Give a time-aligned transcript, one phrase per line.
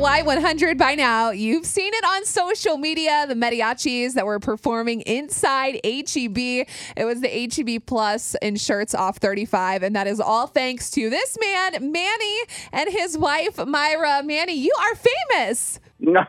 [0.00, 1.30] Y100 by now.
[1.30, 6.38] You've seen it on social media, the mariachis that were performing inside HEB.
[6.38, 11.10] It was the HEB Plus in Schertz off 35, and that is all thanks to
[11.10, 12.38] this man, Manny,
[12.72, 14.22] and his wife, Myra.
[14.22, 15.80] Manny, you are famous.
[15.98, 16.22] no,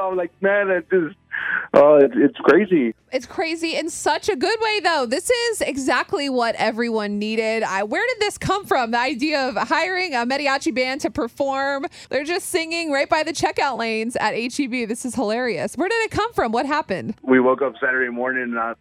[0.00, 1.14] I'm like, man, it just,
[1.74, 2.94] Uh, oh, it, it's crazy.
[3.12, 5.06] It's crazy in such a good way, though.
[5.06, 7.62] This is exactly what everyone needed.
[7.62, 8.90] I, where did this come from?
[8.92, 11.86] The idea of hiring a mariachi band to perform.
[12.10, 14.88] They're just singing right by the checkout lanes at HEB.
[14.88, 15.76] This is hilarious.
[15.76, 16.52] Where did it come from?
[16.52, 17.14] What happened?
[17.22, 18.74] We woke up Saturday morning and I,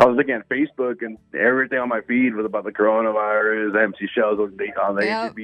[0.00, 4.08] I was looking at Facebook and everything on my feed was about the coronavirus, empty
[4.12, 5.34] shelves on the, on the Yep.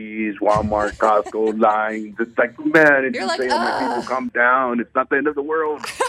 [0.41, 2.15] Walmart, Costco lines.
[2.19, 4.81] It's like, man, it's You're just like, saying, oh, my "Ugh." people, calm down.
[4.81, 5.85] It's not the end of the world.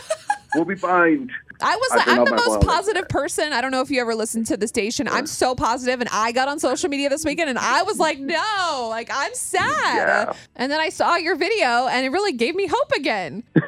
[0.56, 1.32] we'll be fine.
[1.62, 3.54] I was I like, I'm the most positive person.
[3.54, 5.08] I don't know if you ever listened to the station.
[5.08, 8.20] I'm so positive, and I got on social media this weekend, and I was like,
[8.20, 9.64] no, like I'm sad.
[9.96, 10.34] Yeah.
[10.56, 13.44] And then I saw your video, and it really gave me hope again.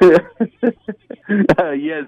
[1.28, 2.06] yes,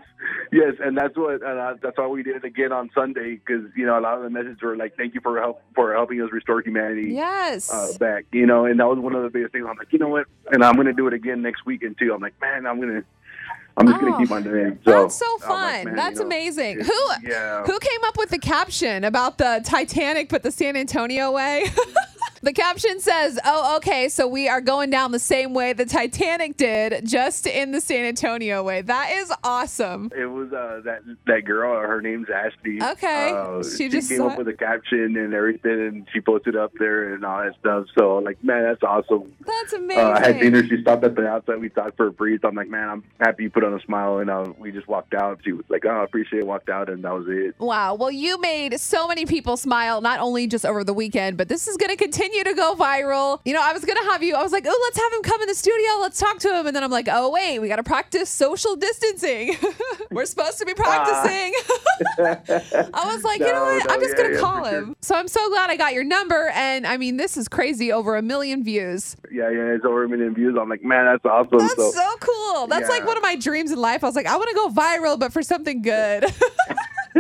[0.52, 3.64] yes, and that's what and uh, that's why we did it again on Sunday because
[3.76, 6.20] you know a lot of the messages were like, "Thank you for help for helping
[6.22, 7.72] us restore humanity." Yes.
[7.72, 9.66] uh, back, you know, and that was one of the biggest things.
[9.68, 12.12] I'm like, you know what, and I'm gonna do it again next weekend too.
[12.14, 13.04] I'm like, man, I'm gonna,
[13.80, 14.78] I'm just Oh, gonna keep on doing it.
[14.84, 15.84] So That's so oh, like, fun.
[15.86, 16.80] man, That's you know, amazing.
[16.80, 16.92] Who
[17.24, 17.64] Yeah.
[17.64, 21.64] who came up with the caption about the Titanic but the San Antonio way?
[22.42, 26.56] the caption says, "Oh, okay, so we are going down the same way the Titanic
[26.56, 30.10] did, just in the San Antonio way." That is awesome.
[30.16, 31.80] It was uh, that that girl.
[31.80, 32.82] Her name's Ashley.
[32.82, 33.32] Okay.
[33.32, 34.38] Uh, She she just came up it.
[34.38, 37.86] with a caption and everything, and she posted up there and all that stuff.
[37.98, 39.34] So like, man, that's awesome.
[39.44, 40.04] That's amazing.
[40.04, 40.66] Uh, I had dinner.
[40.66, 41.60] She stopped at the outside.
[41.60, 42.40] We talked for a breeze.
[42.44, 44.18] I'm like, man, I'm happy you put on a smile.
[44.18, 45.40] And uh, we just walked out.
[45.44, 46.46] She was like, oh, I appreciate it.
[46.46, 47.54] Walked out, and that was it.
[47.58, 47.94] Wow.
[47.94, 51.66] Well, you made so many people smile, not only just over the weekend, but this
[51.66, 53.40] is going to continue to go viral.
[53.44, 55.22] You know, I was going to have you, I was like, oh, let's have him
[55.22, 56.00] come in the studio.
[56.00, 56.66] Let's talk to him.
[56.66, 59.56] And then I'm like, oh, wait, we got to practice social distancing.
[60.10, 60.82] We're supposed to be ah.
[60.82, 61.54] practicing.
[62.94, 63.86] I was like, you know what?
[63.86, 64.78] no, I'm just yeah, going to yeah, call for sure.
[64.78, 64.96] him.
[65.00, 66.50] So I'm so glad I got your number.
[66.54, 69.16] And I mean, this is crazy over a million views.
[69.30, 70.56] Yeah, yeah, it's over a million views.
[70.60, 71.58] I'm like, man, that's awesome.
[71.58, 72.66] That's so, so cool.
[72.66, 74.04] That's like one of my dreams in life.
[74.04, 76.24] I was like, I want to go viral, but for something good.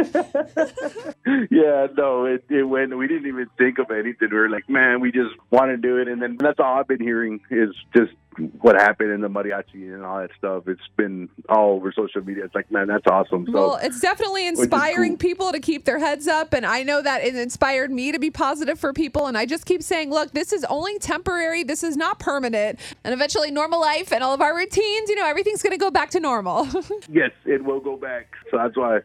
[1.50, 2.96] yeah, no, it, it went.
[2.96, 4.28] We didn't even think of anything.
[4.30, 6.88] We were like, man, we just want to do it, and then that's all I've
[6.88, 8.12] been hearing is just
[8.60, 10.68] what happened in the mariachi and all that stuff.
[10.68, 12.44] It's been all over social media.
[12.44, 13.44] It's like, man, that's awesome.
[13.46, 15.18] So Well, it's definitely inspiring cool.
[15.18, 16.52] people to keep their heads up.
[16.52, 19.26] And I know that it inspired me to be positive for people.
[19.26, 21.64] And I just keep saying, look, this is only temporary.
[21.64, 22.78] This is not permanent.
[23.04, 25.90] And eventually, normal life and all of our routines, you know, everything's going to go
[25.90, 26.66] back to normal.
[27.08, 28.28] yes, it will go back.
[28.50, 29.00] So that's why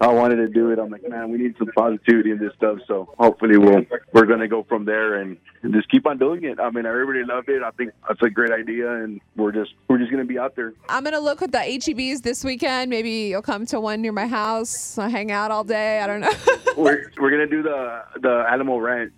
[0.00, 0.78] I wanted to do it.
[0.78, 2.78] I'm like, man, we need some positivity in this stuff.
[2.86, 6.60] So hopefully we'll we're gonna go from there and, and just keep on doing it.
[6.60, 7.62] I mean, everybody loved it.
[7.62, 10.74] I think that's a great idea, and we're just we're just gonna be out there.
[10.88, 12.90] I'm going to look at the HEBs this weekend.
[12.90, 16.00] Maybe you'll come to one near my house, I'll hang out all day.
[16.00, 16.32] I don't know.
[16.76, 19.12] we're we're gonna do the the Alamo Ranch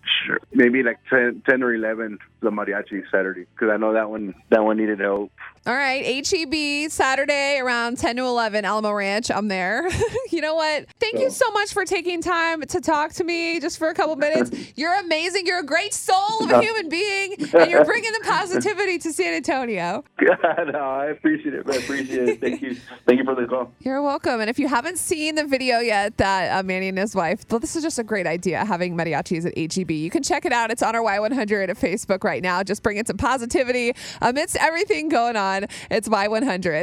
[0.53, 4.63] maybe like 10, 10 or eleven the mariachi Saturday because I know that one that
[4.65, 5.33] one needed help.
[5.67, 9.31] All right, HEB Saturday around 10 to 11, Alamo Ranch.
[9.31, 9.87] I'm there.
[10.31, 10.87] you know what?
[10.99, 14.17] Thank you so much for taking time to talk to me just for a couple
[14.17, 14.51] minutes.
[14.77, 15.47] You're amazing.
[15.47, 19.35] You're a great soul of a human being, and you're bringing the positivity to San
[19.39, 20.05] Antonio.
[20.21, 21.67] no, I appreciate it.
[21.67, 22.41] I appreciate it.
[22.41, 22.77] Thank you.
[23.07, 23.73] Thank you for the call.
[23.81, 24.41] You're welcome.
[24.41, 27.59] And if you haven't seen the video yet that uh, Manny and his wife, well,
[27.59, 29.93] this is just a great idea having mariachis at HEB.
[29.93, 30.71] You can check it out.
[30.71, 32.63] It's on our Y100 at Facebook right now.
[32.63, 35.67] Just bring bringing some positivity amidst everything going on.
[35.91, 36.77] It's Y100.